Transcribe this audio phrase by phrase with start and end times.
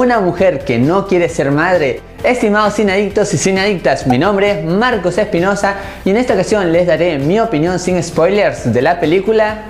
[0.00, 2.00] una mujer que no quiere ser madre.
[2.24, 6.86] Estimados adictos y sin adictas, mi nombre es Marcos Espinosa y en esta ocasión les
[6.86, 9.62] daré mi opinión sin spoilers de la película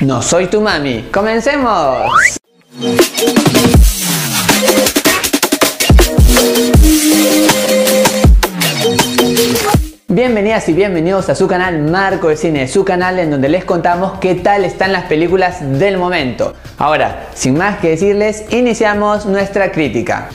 [0.00, 1.08] No soy tu mami.
[1.12, 2.10] ¡Comencemos!
[10.20, 14.18] Bienvenidas y bienvenidos a su canal Marco de Cine, su canal en donde les contamos
[14.18, 16.52] qué tal están las películas del momento.
[16.76, 20.28] Ahora, sin más que decirles, iniciamos nuestra crítica.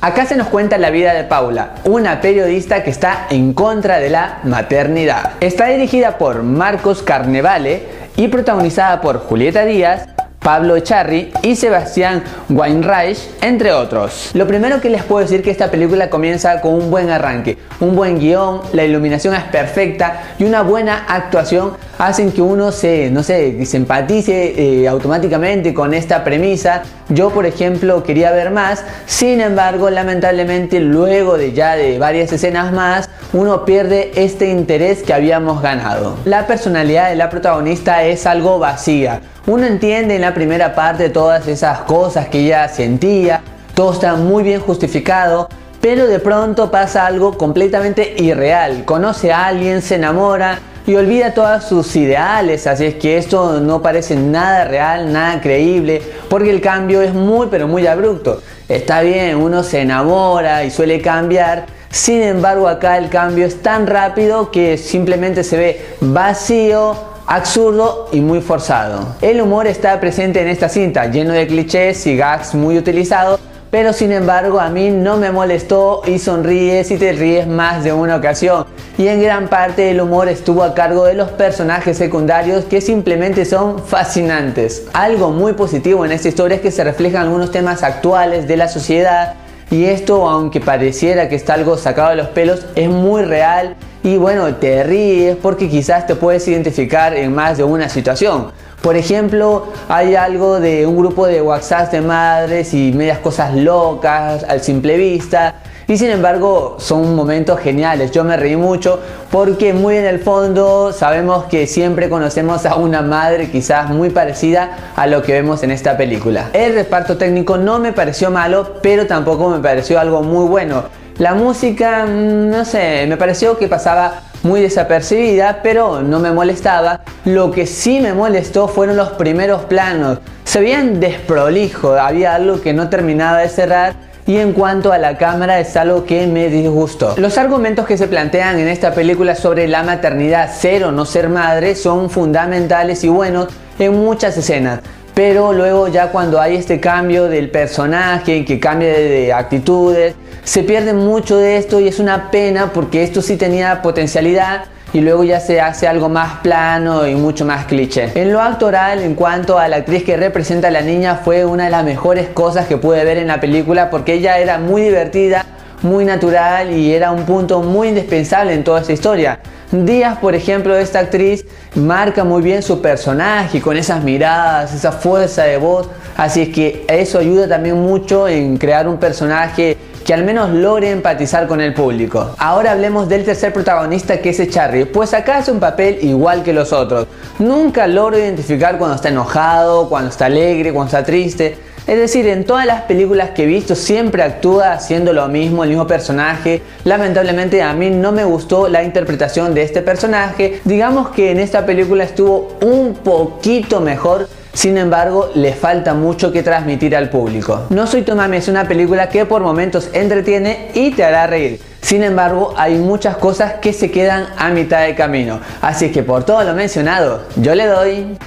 [0.00, 4.08] Acá se nos cuenta la vida de Paula, una periodista que está en contra de
[4.08, 5.32] la maternidad.
[5.40, 7.82] Está dirigida por Marcos Carnevale
[8.16, 10.08] y protagonizada por Julieta Díaz,
[10.40, 14.30] Pablo Echarri y Sebastián Weinreich, entre otros.
[14.34, 17.94] Lo primero que les puedo decir que esta película comienza con un buen arranque, un
[17.94, 23.22] buen guion, la iluminación es perfecta y una buena actuación hacen que uno se, no
[23.22, 26.82] sé, se empatice eh, automáticamente con esta premisa.
[27.08, 32.72] Yo, por ejemplo, quería ver más, sin embargo, lamentablemente, luego de ya de varias escenas
[32.72, 36.16] más, uno pierde este interés que habíamos ganado.
[36.24, 39.20] La personalidad de la protagonista es algo vacía.
[39.48, 43.40] Uno entiende en la primera parte todas esas cosas que ella sentía,
[43.72, 45.48] todo está muy bien justificado,
[45.80, 48.84] pero de pronto pasa algo completamente irreal.
[48.84, 53.80] Conoce a alguien, se enamora y olvida todos sus ideales, así es que esto no
[53.80, 58.42] parece nada real, nada creíble, porque el cambio es muy pero muy abrupto.
[58.68, 63.86] Está bien, uno se enamora y suele cambiar, sin embargo acá el cambio es tan
[63.86, 69.14] rápido que simplemente se ve vacío, absurdo y muy forzado.
[69.20, 73.38] El humor está presente en esta cinta, lleno de clichés y gags muy utilizados,
[73.70, 77.92] pero sin embargo a mí no me molestó y sonríes y te ríes más de
[77.92, 78.64] una ocasión.
[78.96, 83.44] Y en gran parte el humor estuvo a cargo de los personajes secundarios que simplemente
[83.44, 84.86] son fascinantes.
[84.94, 88.68] Algo muy positivo en esta historia es que se reflejan algunos temas actuales de la
[88.68, 89.34] sociedad
[89.70, 93.76] y esto aunque pareciera que está algo sacado de los pelos es muy real
[94.08, 98.46] y bueno, te ríes porque quizás te puedes identificar en más de una situación.
[98.80, 104.44] Por ejemplo, hay algo de un grupo de WhatsApp de madres y medias cosas locas
[104.44, 105.56] al simple vista.
[105.86, 108.10] Y sin embargo, son momentos geniales.
[108.12, 108.98] Yo me reí mucho
[109.30, 114.92] porque muy en el fondo sabemos que siempre conocemos a una madre quizás muy parecida
[114.96, 116.48] a lo que vemos en esta película.
[116.54, 120.84] El reparto técnico no me pareció malo, pero tampoco me pareció algo muy bueno.
[121.18, 127.00] La música, mm, no sé, me pareció que pasaba muy desapercibida, pero no me molestaba.
[127.24, 130.20] Lo que sí me molestó fueron los primeros planos.
[130.44, 133.94] Se veían desprolijo, había algo que no terminaba de cerrar
[134.28, 137.14] y en cuanto a la cámara es algo que me disgustó.
[137.16, 141.28] Los argumentos que se plantean en esta película sobre la maternidad, ser o no ser
[141.28, 143.48] madre, son fundamentales y buenos
[143.80, 144.80] en muchas escenas
[145.18, 150.14] pero luego ya cuando hay este cambio del personaje, que cambia de, actitudes,
[150.44, 155.00] se pierde mucho de esto y es una pena porque esto sí tenía potencialidad y
[155.00, 158.12] luego ya se hace algo más plano y mucho más cliché.
[158.14, 161.64] En lo actoral, en cuanto a la actriz que representa a la niña, fue una
[161.64, 165.44] de las mejores cosas que pude ver en la película porque ella era muy divertida,
[165.82, 169.40] muy natural y era un punto muy indispensable en toda esta historia.
[169.70, 175.42] Díaz, por ejemplo, esta actriz marca muy bien su personaje con esas miradas, esa fuerza
[175.42, 180.24] de voz, así es que eso ayuda también mucho en crear un personaje que al
[180.24, 182.34] menos logre empatizar con el público.
[182.38, 186.54] Ahora hablemos del tercer protagonista que es Charlie, pues acá hace un papel igual que
[186.54, 187.06] los otros.
[187.38, 191.58] Nunca logro identificar cuando está enojado, cuando está alegre, cuando está triste.
[191.88, 195.70] Es decir, en todas las películas que he visto siempre actúa haciendo lo mismo, el
[195.70, 196.60] mismo personaje.
[196.84, 200.60] Lamentablemente a mí no me gustó la interpretación de este personaje.
[200.66, 206.42] Digamos que en esta película estuvo un poquito mejor sin embargo, le falta mucho que
[206.42, 207.66] transmitir al público.
[207.70, 211.60] No Soy tu mami es una película que por momentos entretiene y te hará reír.
[211.80, 215.38] Sin embargo, hay muchas cosas que se quedan a mitad de camino.
[215.62, 218.18] Así que por todo lo mencionado, yo le doy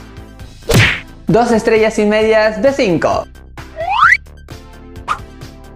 [1.28, 3.41] dos estrellas y medias de 5.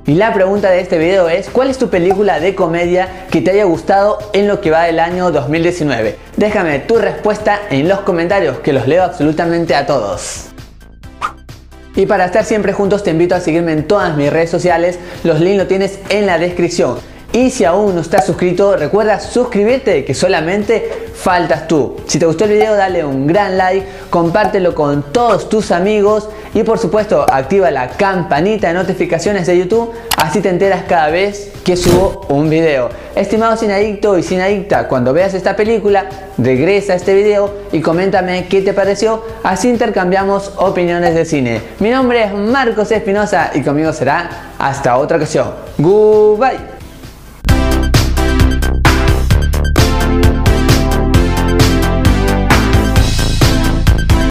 [0.08, 3.50] Y la pregunta de este video es, ¿cuál es tu película de comedia que te
[3.50, 6.16] haya gustado en lo que va del año 2019?
[6.38, 10.50] Déjame tu respuesta en los comentarios, que los leo absolutamente a todos.
[11.96, 15.40] Y para estar siempre juntos te invito a seguirme en todas mis redes sociales, los
[15.40, 16.98] links los tienes en la descripción.
[17.34, 21.98] Y si aún no estás suscrito, recuerda suscribirte que solamente faltas tú.
[22.06, 26.62] Si te gustó el video, dale un gran like, compártelo con todos tus amigos y
[26.62, 31.76] por supuesto activa la campanita de notificaciones de YouTube, así te enteras cada vez que
[31.78, 32.90] subo un video.
[33.16, 36.06] Estimado sinadicto y sinadicta, cuando veas esta película,
[36.38, 41.60] regresa a este video y coméntame qué te pareció, así intercambiamos opiniones de cine.
[41.80, 45.56] Mi nombre es Marcos Espinosa y conmigo será hasta otra ocasión.
[45.80, 46.75] Goodbye.